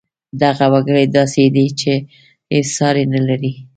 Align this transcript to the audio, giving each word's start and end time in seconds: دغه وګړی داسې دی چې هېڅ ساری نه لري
دغه 0.41 0.65
وګړی 0.73 1.05
داسې 1.17 1.43
دی 1.55 1.67
چې 1.79 1.93
هېڅ 2.53 2.67
ساری 2.77 3.05
نه 3.13 3.21
لري 3.27 3.51